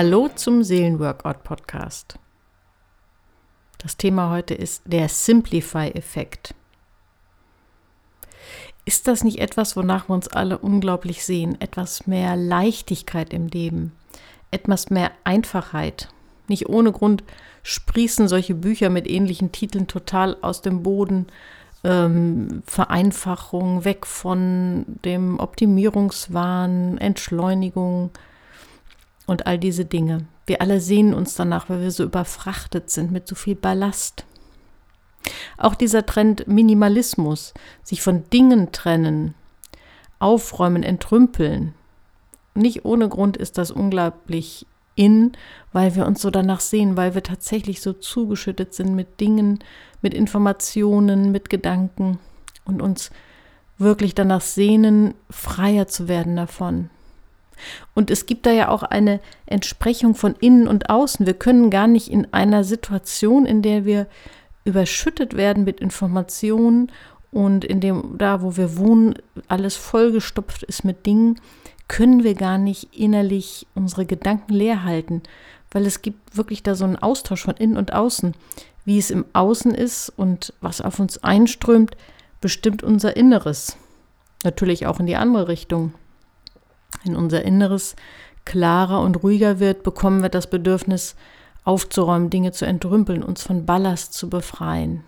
[0.00, 2.20] Hallo zum Seelenworkout-Podcast.
[3.78, 6.54] Das Thema heute ist der Simplify-Effekt.
[8.84, 11.60] Ist das nicht etwas, wonach wir uns alle unglaublich sehen?
[11.60, 13.90] Etwas mehr Leichtigkeit im Leben,
[14.52, 16.10] etwas mehr Einfachheit.
[16.46, 17.24] Nicht ohne Grund
[17.64, 21.26] sprießen solche Bücher mit ähnlichen Titeln total aus dem Boden.
[21.82, 28.10] Ähm, Vereinfachung, weg von dem Optimierungswahn, Entschleunigung,
[29.28, 30.26] und all diese Dinge.
[30.46, 34.24] Wir alle sehnen uns danach, weil wir so überfrachtet sind mit so viel Ballast.
[35.58, 39.34] Auch dieser Trend Minimalismus, sich von Dingen trennen,
[40.18, 41.74] aufräumen, entrümpeln.
[42.54, 45.32] Nicht ohne Grund ist das unglaublich in,
[45.72, 49.58] weil wir uns so danach sehen, weil wir tatsächlich so zugeschüttet sind mit Dingen,
[50.00, 52.18] mit Informationen, mit Gedanken
[52.64, 53.10] und uns
[53.76, 56.88] wirklich danach sehnen, freier zu werden davon.
[57.94, 61.26] Und es gibt da ja auch eine Entsprechung von innen und außen.
[61.26, 64.06] Wir können gar nicht in einer Situation, in der wir
[64.64, 66.92] überschüttet werden mit Informationen
[67.30, 69.14] und in dem, da wo wir wohnen,
[69.48, 71.40] alles vollgestopft ist mit Dingen,
[71.88, 75.22] können wir gar nicht innerlich unsere Gedanken leer halten,
[75.70, 78.34] weil es gibt wirklich da so einen Austausch von innen und außen.
[78.84, 81.96] Wie es im Außen ist und was auf uns einströmt,
[82.40, 83.76] bestimmt unser Inneres.
[84.44, 85.92] Natürlich auch in die andere Richtung.
[87.04, 87.96] Wenn unser Inneres
[88.44, 91.14] klarer und ruhiger wird, bekommen wir das Bedürfnis,
[91.64, 95.04] aufzuräumen, Dinge zu entrümpeln, uns von Ballast zu befreien.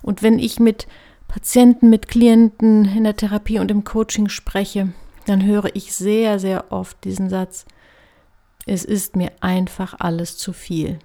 [0.00, 0.86] Und wenn ich mit
[1.28, 4.92] Patienten, mit Klienten in der Therapie und im Coaching spreche,
[5.26, 7.66] dann höre ich sehr, sehr oft diesen Satz,
[8.66, 10.98] es ist mir einfach alles zu viel.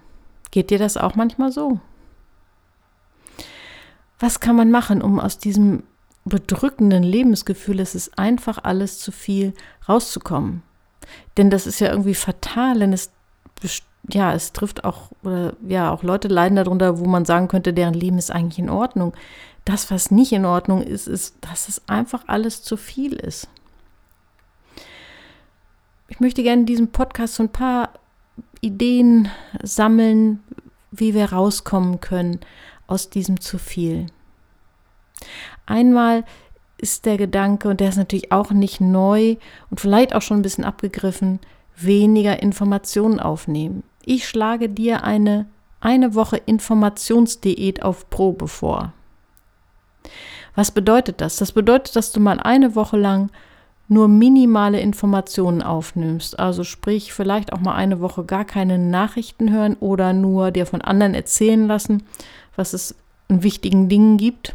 [0.52, 1.80] Geht dir das auch manchmal so?
[4.20, 5.84] Was kann man machen, um aus diesem
[6.26, 9.54] bedrückenden Lebensgefühl, es ist einfach alles zu viel,
[9.88, 10.64] rauszukommen.
[11.38, 13.12] Denn das ist ja irgendwie fatal, denn es,
[14.10, 17.94] ja, es trifft auch, oder ja, auch Leute leiden darunter, wo man sagen könnte, deren
[17.94, 19.14] Leben ist eigentlich in Ordnung.
[19.66, 23.48] Das, was nicht in Ordnung ist, ist, dass es einfach alles zu viel ist.
[26.10, 27.90] Ich möchte gerne in diesem Podcast so ein paar
[28.62, 29.30] Ideen
[29.62, 30.44] sammeln,
[30.92, 32.40] wie wir rauskommen können
[32.88, 34.08] aus diesem zu viel.
[35.66, 36.24] Einmal
[36.78, 39.38] ist der Gedanke, und der ist natürlich auch nicht neu
[39.70, 41.40] und vielleicht auch schon ein bisschen abgegriffen,
[41.76, 43.84] weniger Informationen aufnehmen.
[44.06, 45.46] Ich schlage dir eine
[45.84, 48.94] eine Woche Informationsdiät auf Probe vor.
[50.56, 51.36] Was bedeutet das?
[51.38, 53.30] Das bedeutet, dass du mal eine Woche lang
[53.90, 56.40] nur minimale Informationen aufnimmst.
[56.40, 60.82] Also sprich, vielleicht auch mal eine Woche gar keine Nachrichten hören oder nur dir von
[60.82, 62.04] anderen erzählen lassen,
[62.56, 62.96] was es
[63.28, 64.54] an wichtigen Dingen gibt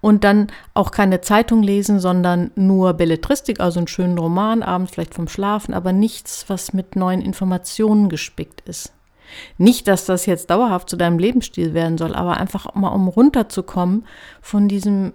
[0.00, 5.14] und dann auch keine Zeitung lesen, sondern nur Belletristik, also einen schönen Roman, abends vielleicht
[5.14, 8.92] vom Schlafen, aber nichts, was mit neuen Informationen gespickt ist.
[9.58, 14.06] Nicht, dass das jetzt dauerhaft zu deinem Lebensstil werden soll, aber einfach mal um runterzukommen
[14.40, 15.12] von diesem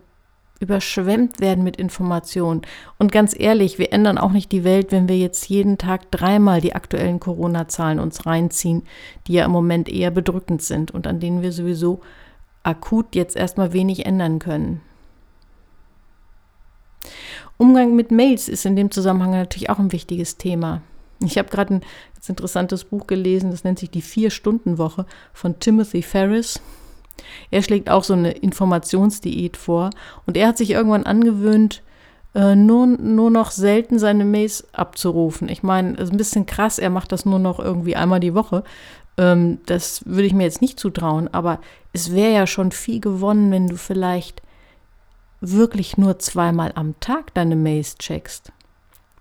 [0.60, 2.62] überschwemmt werden mit Informationen.
[2.98, 6.60] Und ganz ehrlich, wir ändern auch nicht die Welt, wenn wir jetzt jeden Tag dreimal
[6.60, 8.84] die aktuellen Corona-Zahlen uns reinziehen,
[9.28, 12.02] die ja im Moment eher bedrückend sind und an denen wir sowieso
[12.64, 14.82] akut jetzt erstmal wenig ändern können.
[17.58, 20.82] Umgang mit Mails ist in dem Zusammenhang natürlich auch ein wichtiges Thema.
[21.22, 21.82] Ich habe gerade ein
[22.14, 26.62] ganz interessantes Buch gelesen, das nennt sich Die Vier-Stunden-Woche von Timothy Ferris.
[27.52, 29.90] Er schlägt auch so eine Informationsdiät vor
[30.26, 31.84] und er hat sich irgendwann angewöhnt,
[32.34, 35.50] äh, nur, nur noch selten seine Mails abzurufen.
[35.50, 38.64] Ich meine, ist ein bisschen krass, er macht das nur noch irgendwie einmal die Woche.
[39.20, 41.60] Ähm, das würde ich mir jetzt nicht zutrauen, aber
[41.92, 44.42] es wäre ja schon viel gewonnen, wenn du vielleicht
[45.42, 48.54] wirklich nur zweimal am Tag deine Mails checkst.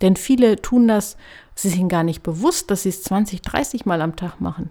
[0.01, 1.17] Denn viele tun das,
[1.57, 4.71] sie sind gar nicht bewusst, dass sie es 20, 30 Mal am Tag machen.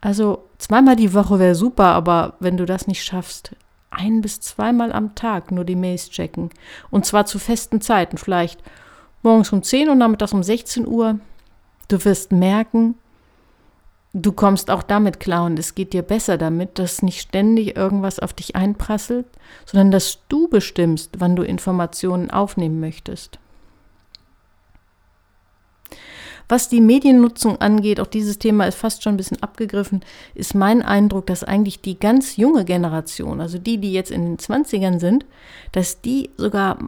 [0.00, 3.54] Also zweimal die Woche wäre super, aber wenn du das nicht schaffst,
[3.90, 6.50] ein bis zweimal am Tag nur die Mails checken.
[6.90, 8.60] Und zwar zu festen Zeiten, vielleicht
[9.22, 11.20] morgens um 10 und nachmittags um 16 Uhr.
[11.88, 12.96] Du wirst merken,
[14.18, 18.18] du kommst auch damit klar und es geht dir besser damit, dass nicht ständig irgendwas
[18.18, 19.26] auf dich einprasselt,
[19.66, 23.38] sondern dass du bestimmst, wann du Informationen aufnehmen möchtest.
[26.48, 30.02] Was die Mediennutzung angeht, auch dieses Thema ist fast schon ein bisschen abgegriffen,
[30.34, 34.38] ist mein Eindruck, dass eigentlich die ganz junge Generation, also die, die jetzt in den
[34.38, 35.26] 20ern sind,
[35.72, 36.78] dass die sogar,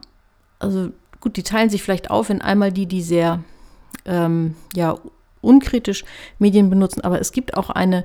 [0.61, 0.91] also
[1.21, 3.43] gut, die teilen sich vielleicht auf in einmal die, die sehr
[4.07, 4.97] ähm, ja,
[5.41, 6.05] unkritisch
[6.39, 8.05] Medien benutzen, aber es gibt auch eine,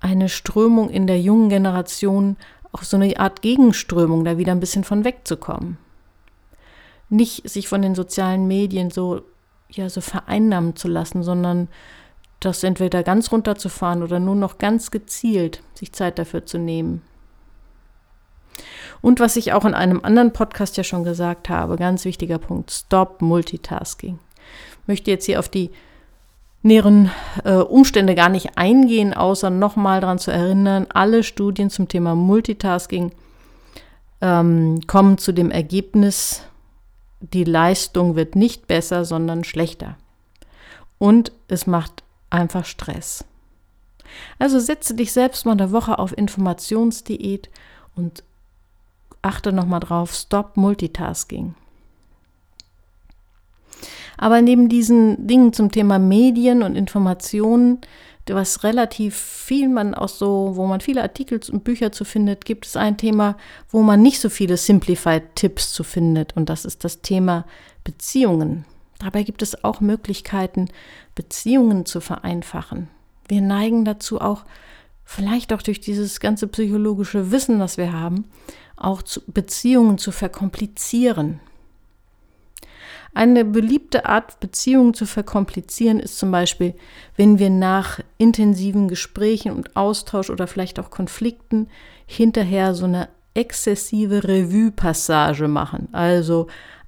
[0.00, 2.36] eine Strömung in der jungen Generation,
[2.72, 5.78] auch so eine Art Gegenströmung, da wieder ein bisschen von wegzukommen.
[7.08, 9.22] nicht sich von den sozialen Medien so,
[9.68, 11.68] ja, so vereinnahmen zu lassen, sondern
[12.38, 17.02] das entweder ganz runterzufahren oder nur noch ganz gezielt sich Zeit dafür zu nehmen.
[19.02, 22.70] Und was ich auch in einem anderen Podcast ja schon gesagt habe, ganz wichtiger Punkt,
[22.70, 24.18] Stop Multitasking.
[24.82, 25.70] Ich möchte jetzt hier auf die
[26.62, 27.10] näheren
[27.44, 33.12] äh, Umstände gar nicht eingehen, außer nochmal daran zu erinnern, alle Studien zum Thema Multitasking
[34.20, 36.42] ähm, kommen zu dem Ergebnis,
[37.20, 39.96] die Leistung wird nicht besser, sondern schlechter.
[40.98, 43.24] Und es macht einfach Stress.
[44.38, 47.48] Also setze dich selbst mal eine Woche auf Informationsdiät
[47.94, 48.24] und
[49.22, 51.54] achte nochmal drauf, stop Multitasking.
[54.22, 57.78] Aber neben diesen Dingen zum Thema Medien und Informationen,
[58.28, 62.66] was relativ viel man auch so, wo man viele Artikel und Bücher zu findet, gibt
[62.66, 63.38] es ein Thema,
[63.70, 66.36] wo man nicht so viele Simplified-Tipps zu findet.
[66.36, 67.46] Und das ist das Thema
[67.82, 68.66] Beziehungen.
[68.98, 70.68] Dabei gibt es auch Möglichkeiten,
[71.14, 72.88] Beziehungen zu vereinfachen.
[73.26, 74.44] Wir neigen dazu auch,
[75.02, 78.26] vielleicht auch durch dieses ganze psychologische Wissen, was wir haben,
[78.76, 81.40] auch Beziehungen zu verkomplizieren.
[83.12, 86.74] Eine beliebte Art, Beziehungen zu verkomplizieren, ist zum Beispiel,
[87.16, 91.68] wenn wir nach intensiven Gesprächen und Austausch oder vielleicht auch Konflikten
[92.06, 95.88] hinterher so eine exzessive Revue-Passage machen.
[95.92, 96.46] Also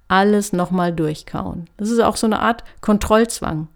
[0.09, 1.67] alles nochmal durchkauen.
[1.77, 3.69] Das ist auch so eine Art Kontrollzwang.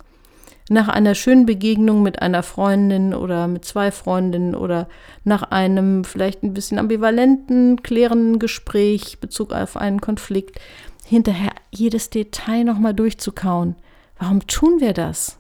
[0.69, 4.89] Nach einer schönen Begegnung mit einer Freundin oder mit zwei Freundinnen oder
[5.23, 10.59] nach einem vielleicht ein bisschen ambivalenten, klärenden Gespräch Bezug auf einen Konflikt,
[11.07, 13.77] hinterher jedes Detail nochmal durchzukauen.
[14.19, 15.39] Warum tun wir das?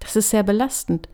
[0.00, 1.08] Das ist sehr belastend.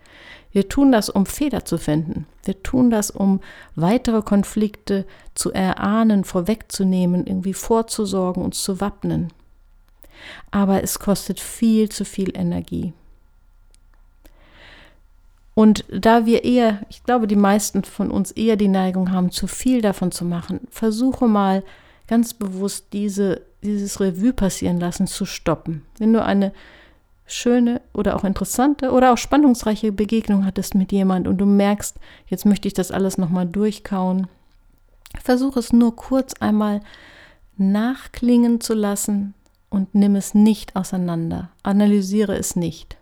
[0.52, 2.26] Wir tun das, um Fehler zu finden.
[2.44, 3.40] Wir tun das, um
[3.74, 9.32] weitere Konflikte zu erahnen, vorwegzunehmen, irgendwie vorzusorgen, uns zu wappnen.
[10.50, 12.92] Aber es kostet viel zu viel Energie.
[15.54, 19.48] Und da wir eher, ich glaube, die meisten von uns eher die Neigung haben, zu
[19.48, 21.64] viel davon zu machen, versuche mal
[22.08, 25.82] ganz bewusst diese, dieses Revue passieren lassen zu stoppen.
[25.98, 26.52] Wenn du eine
[27.26, 31.96] schöne oder auch interessante oder auch spannungsreiche Begegnung hattest mit jemand und du merkst,
[32.26, 34.26] jetzt möchte ich das alles nochmal durchkauen,
[35.22, 36.80] versuche es nur kurz einmal
[37.58, 39.34] nachklingen zu lassen
[39.68, 41.50] und nimm es nicht auseinander.
[41.62, 42.96] Analysiere es nicht.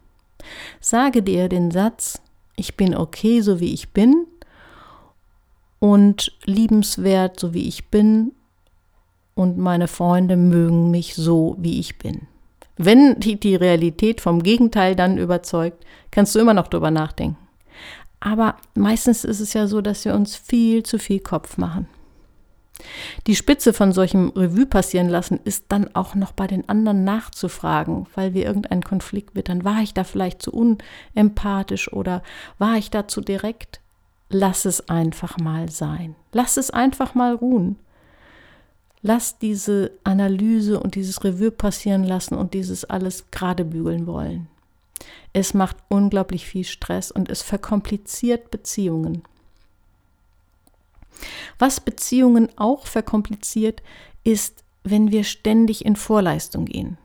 [0.80, 2.20] Sage dir den Satz,
[2.56, 4.26] ich bin okay, so wie ich bin
[5.78, 8.32] und liebenswert, so wie ich bin
[9.36, 12.22] und meine Freunde mögen mich so, wie ich bin.
[12.76, 17.36] Wenn die, die Realität vom Gegenteil dann überzeugt, kannst du immer noch drüber nachdenken.
[18.18, 21.86] Aber meistens ist es ja so, dass wir uns viel zu viel Kopf machen.
[23.26, 28.06] Die Spitze von solchem Revue passieren lassen ist dann auch noch bei den anderen nachzufragen,
[28.14, 29.64] weil wir irgendeinen Konflikt wittern.
[29.64, 30.52] War ich da vielleicht zu
[31.14, 32.22] unempathisch oder
[32.58, 33.80] war ich da zu direkt?
[34.28, 36.14] Lass es einfach mal sein.
[36.32, 37.78] Lass es einfach mal ruhen.
[39.02, 44.48] Lass diese Analyse und dieses Revue passieren lassen und dieses alles gerade bügeln wollen.
[45.32, 49.22] Es macht unglaublich viel Stress und es verkompliziert Beziehungen.
[51.58, 53.82] Was Beziehungen auch verkompliziert,
[54.24, 56.98] ist, wenn wir ständig in Vorleistung gehen.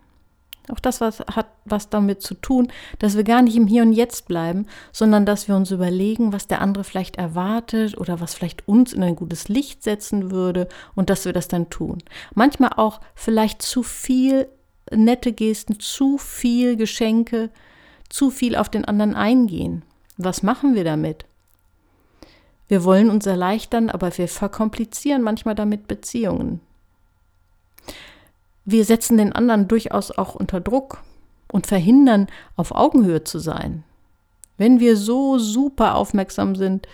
[0.70, 3.94] Auch das was, hat was damit zu tun, dass wir gar nicht im Hier und
[3.94, 8.68] Jetzt bleiben, sondern dass wir uns überlegen, was der andere vielleicht erwartet oder was vielleicht
[8.68, 12.04] uns in ein gutes Licht setzen würde und dass wir das dann tun.
[12.36, 14.48] Manchmal auch vielleicht zu viel
[14.92, 17.50] nette Gesten, zu viel Geschenke,
[18.10, 19.84] zu viel auf den anderen eingehen.
[20.18, 21.26] Was machen wir damit?
[22.68, 26.62] Wir wollen uns erleichtern, aber wir verkomplizieren manchmal damit Beziehungen
[28.66, 31.04] wir setzen den anderen durchaus auch unter Druck
[31.52, 33.84] und verhindern, auf Augenhöhe zu sein.
[34.58, 36.88] Wenn wir so super aufmerksam sind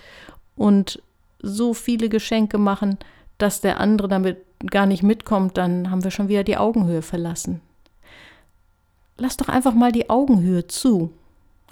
[0.56, 1.02] und
[1.40, 2.98] so viele Geschenke machen,
[3.38, 7.62] dass der andere damit gar nicht mitkommt, dann haben wir schon wieder die Augenhöhe verlassen.
[9.18, 11.12] Lass doch einfach mal die Augenhöhe zu.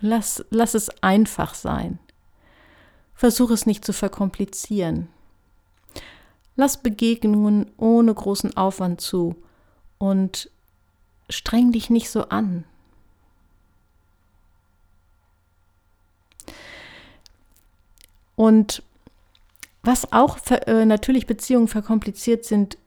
[0.02, 2.00] Lass, lass es einfach sein.
[3.14, 5.08] Versuch es nicht zu verkomplizieren.
[6.56, 9.36] Lass Begegnungen ohne großen Aufwand zu
[10.06, 10.52] und
[11.32, 12.64] streng dich nicht so an.
[18.36, 18.84] Und
[19.82, 22.78] was auch äh, natürlich Beziehungen verkompliziert sind,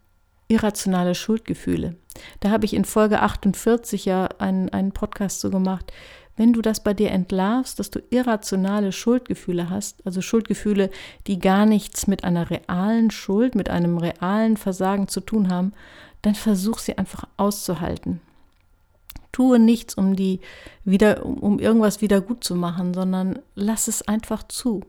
[0.47, 1.97] irrationale Schuldgefühle.
[2.39, 5.93] Da habe ich in Folge 48 ja einen, einen Podcast so gemacht.
[6.37, 10.91] Wenn du das bei dir entlarvst, dass du irrationale Schuldgefühle hast, also Schuldgefühle,
[11.27, 15.73] die gar nichts mit einer realen Schuld, mit einem realen Versagen zu tun haben,
[16.23, 18.21] dann versuch sie einfach auszuhalten.
[19.33, 20.41] Tue nichts, um die
[20.85, 24.83] wieder, um irgendwas wieder gut zu machen, sondern lass es einfach zu.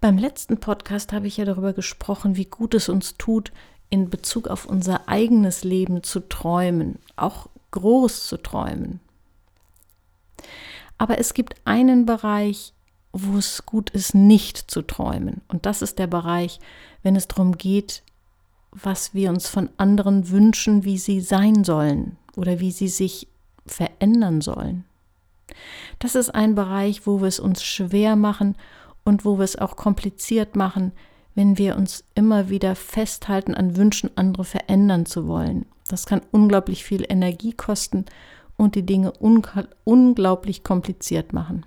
[0.00, 3.50] Beim letzten Podcast habe ich ja darüber gesprochen, wie gut es uns tut,
[3.90, 9.00] in Bezug auf unser eigenes Leben zu träumen, auch groß zu träumen.
[10.98, 12.74] Aber es gibt einen Bereich,
[13.12, 15.40] wo es gut ist, nicht zu träumen.
[15.48, 16.60] Und das ist der Bereich,
[17.02, 18.02] wenn es darum geht,
[18.72, 23.28] was wir uns von anderen wünschen, wie sie sein sollen oder wie sie sich
[23.66, 24.84] verändern sollen.
[25.98, 28.56] Das ist ein Bereich, wo wir es uns schwer machen
[29.04, 30.92] und wo wir es auch kompliziert machen,
[31.34, 35.66] wenn wir uns immer wieder festhalten an Wünschen, andere verändern zu wollen.
[35.88, 38.04] Das kann unglaublich viel Energie kosten
[38.56, 39.12] und die Dinge
[39.84, 41.64] unglaublich kompliziert machen.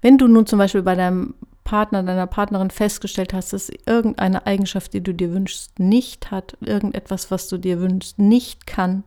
[0.00, 1.34] Wenn du nun zum Beispiel bei deinem
[1.72, 7.30] Partner, deiner Partnerin festgestellt hast, dass irgendeine Eigenschaft, die du dir wünschst, nicht hat, irgendetwas,
[7.30, 9.04] was du dir wünschst, nicht kann,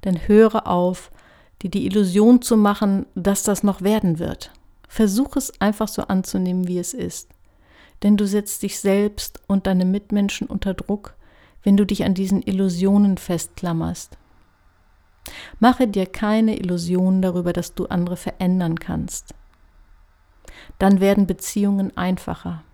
[0.00, 1.10] dann höre auf,
[1.60, 4.52] dir die Illusion zu machen, dass das noch werden wird.
[4.88, 7.28] Versuch es einfach so anzunehmen, wie es ist.
[8.02, 11.14] Denn du setzt dich selbst und deine Mitmenschen unter Druck,
[11.62, 14.16] wenn du dich an diesen Illusionen festklammerst.
[15.60, 19.34] Mache dir keine Illusionen darüber, dass du andere verändern kannst.
[20.82, 22.64] Dann werden Beziehungen einfacher.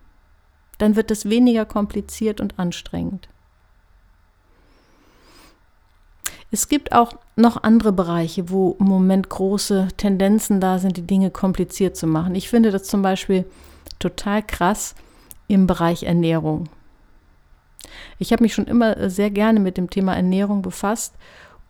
[0.79, 3.29] Dann wird es weniger kompliziert und anstrengend.
[6.51, 11.31] Es gibt auch noch andere Bereiche, wo im Moment große Tendenzen da sind, die Dinge
[11.31, 12.35] kompliziert zu machen.
[12.35, 13.45] Ich finde das zum Beispiel
[13.99, 14.95] total krass
[15.47, 16.71] im Bereich Ernährung.
[18.19, 21.13] Ich habe mich schon immer sehr gerne mit dem Thema Ernährung befasst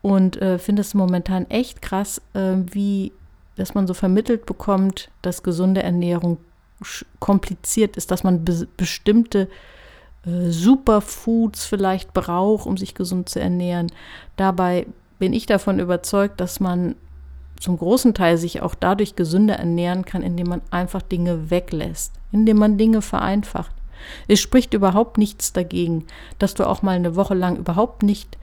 [0.02, 3.10] und äh, finde es momentan echt krass, äh, wie
[3.58, 6.38] dass man so vermittelt bekommt, dass gesunde Ernährung
[7.18, 9.48] kompliziert ist, dass man be bestimmte
[10.24, 13.90] äh, Superfoods vielleicht braucht, um sich gesund zu ernähren.
[14.36, 14.86] Dabei
[15.18, 16.94] bin ich davon überzeugt, dass man
[17.58, 22.58] zum großen Teil sich auch dadurch gesünder ernähren kann, indem man einfach Dinge weglässt, indem
[22.58, 23.74] man Dinge vereinfacht.
[24.28, 26.06] Es spricht überhaupt nichts dagegen,
[26.38, 28.38] dass du auch mal eine Woche lang überhaupt nicht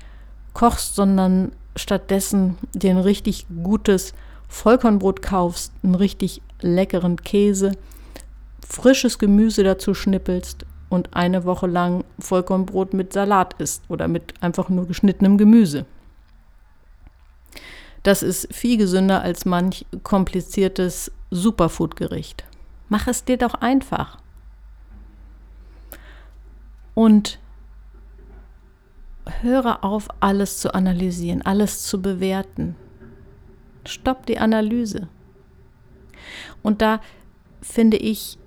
[0.54, 4.14] kochst, sondern stattdessen dir ein richtig gutes
[4.48, 7.74] Vollkornbrot kaufst, einen richtig leckeren Käse,
[8.68, 14.70] frisches Gemüse dazu schnippelst und eine Woche lang Vollkornbrot mit Salat isst oder mit einfach
[14.70, 15.86] nur geschnittenem Gemüse.
[18.04, 22.46] Das ist viel gesünder als manch kompliziertes Superfood-Gericht.
[22.88, 24.20] Mach es dir doch einfach.
[26.94, 27.40] Und
[29.42, 32.76] höre auf, alles zu analysieren, alles zu bewerten.
[33.88, 35.08] Stopp die Analyse.
[36.64, 37.02] Und da
[37.62, 38.38] finde ich,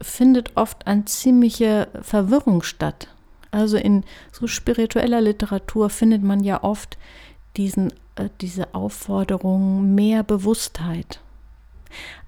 [0.00, 3.08] findet oft eine ziemliche Verwirrung statt.
[3.50, 6.98] Also in so spiritueller Literatur findet man ja oft
[7.56, 11.20] diesen, äh, diese Aufforderung, mehr Bewusstheit.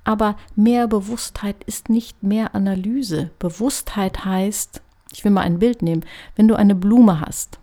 [0.04, 3.30] Aber mehr Bewusstheit ist nicht mehr Analyse.
[3.38, 6.04] Bewusstheit heißt, ich will mal ein Bild nehmen,
[6.36, 7.58] wenn du eine Blume hast,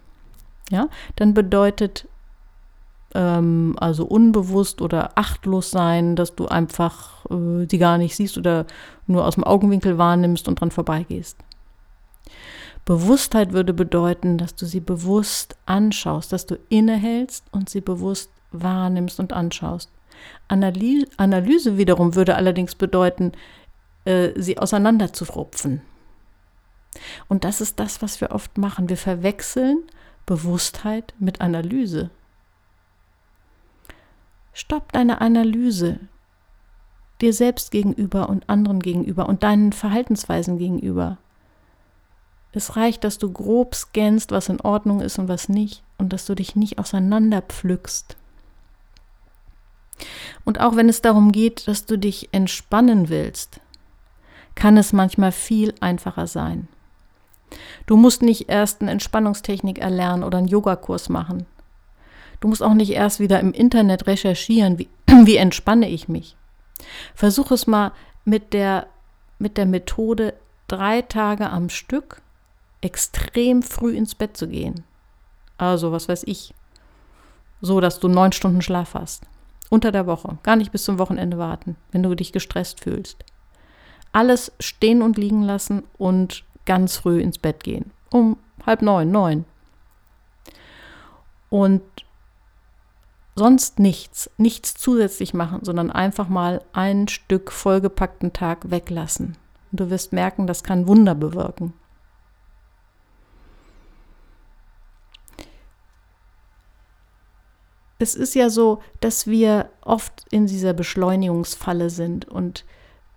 [0.71, 2.07] ja, dann bedeutet
[3.15, 8.65] ähm, also unbewusst oder achtlos sein, dass du einfach äh, die gar nicht siehst oder
[9.07, 11.37] nur aus dem Augenwinkel wahrnimmst und dran vorbeigehst.
[12.85, 19.19] Bewusstheit würde bedeuten, dass du sie bewusst anschaust, dass du innehältst und sie bewusst wahrnimmst
[19.19, 19.89] und anschaust.
[20.47, 23.31] Analyse, Analyse wiederum würde allerdings bedeuten,
[24.05, 25.81] äh, sie auseinanderzurupfen.
[27.27, 28.89] Und das ist das, was wir oft machen.
[28.89, 29.83] Wir verwechseln
[30.25, 32.09] Bewusstheit mit Analyse.
[34.53, 35.99] Stopp deine Analyse
[37.21, 41.17] dir selbst gegenüber und anderen gegenüber und deinen Verhaltensweisen gegenüber.
[42.51, 46.25] Es reicht, dass du grob scannst, was in Ordnung ist und was nicht, und dass
[46.25, 48.17] du dich nicht auseinanderpflückst.
[50.43, 53.61] Und auch wenn es darum geht, dass du dich entspannen willst,
[54.55, 56.67] kann es manchmal viel einfacher sein.
[57.85, 61.45] Du musst nicht erst eine Entspannungstechnik erlernen oder einen Yogakurs machen.
[62.41, 66.35] Du musst auch nicht erst wieder im Internet recherchieren, wie, wie entspanne ich mich.
[67.15, 67.93] Versuch es mal
[68.25, 68.87] mit der,
[69.39, 70.33] mit der Methode,
[70.67, 72.21] drei Tage am Stück
[72.81, 74.83] extrem früh ins Bett zu gehen.
[75.57, 76.53] Also, was weiß ich,
[77.61, 79.23] so dass du neun Stunden Schlaf hast.
[79.69, 80.37] Unter der Woche.
[80.43, 83.23] Gar nicht bis zum Wochenende warten, wenn du dich gestresst fühlst.
[84.11, 87.91] Alles stehen und liegen lassen und ganz früh ins Bett gehen.
[88.11, 89.45] Um halb neun, neun.
[91.49, 91.81] Und
[93.35, 99.37] sonst nichts, nichts zusätzlich machen, sondern einfach mal ein Stück vollgepackten Tag weglassen.
[99.71, 101.73] Und du wirst merken, das kann Wunder bewirken.
[107.99, 112.65] Es ist ja so, dass wir oft in dieser Beschleunigungsfalle sind und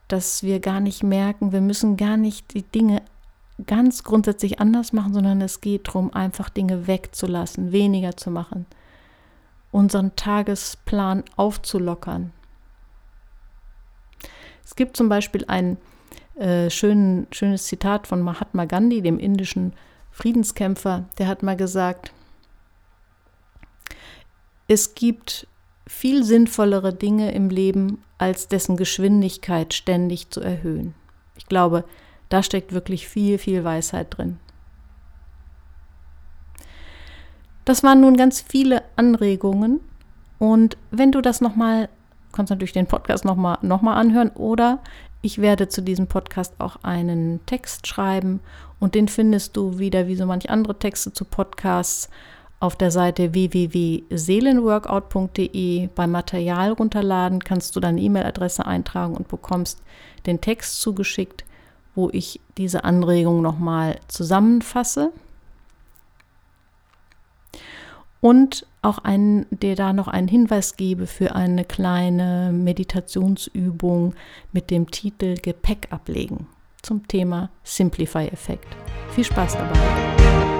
[0.08, 3.00] dass wir gar nicht merken, wir müssen gar nicht die Dinge
[3.66, 8.66] ganz grundsätzlich anders machen, sondern es geht darum, einfach Dinge wegzulassen, weniger zu machen
[9.74, 12.32] unseren Tagesplan aufzulockern.
[14.64, 15.78] Es gibt zum Beispiel ein
[16.36, 19.72] äh, schön, schönes Zitat von Mahatma Gandhi, dem indischen
[20.12, 22.12] Friedenskämpfer, der hat mal gesagt,
[24.68, 25.48] es gibt
[25.88, 30.94] viel sinnvollere Dinge im Leben, als dessen Geschwindigkeit ständig zu erhöhen.
[31.36, 31.84] Ich glaube,
[32.28, 34.38] da steckt wirklich viel, viel Weisheit drin.
[37.64, 39.80] Das waren nun ganz viele Anregungen
[40.38, 41.88] und wenn du das nochmal,
[42.32, 44.80] kannst natürlich den Podcast nochmal noch mal anhören oder
[45.22, 48.40] ich werde zu diesem Podcast auch einen Text schreiben
[48.80, 52.10] und den findest du wieder wie so manche andere Texte zu Podcasts
[52.60, 59.82] auf der Seite www.seelenworkout.de beim Material runterladen, kannst du deine E-Mail-Adresse eintragen und bekommst
[60.26, 61.44] den Text zugeschickt,
[61.94, 65.12] wo ich diese Anregung nochmal zusammenfasse.
[68.24, 74.14] Und auch einen, dir da noch einen Hinweis gebe für eine kleine Meditationsübung
[74.50, 76.46] mit dem Titel Gepäck ablegen
[76.80, 78.68] zum Thema Simplify-Effekt.
[79.10, 80.53] Viel Spaß dabei!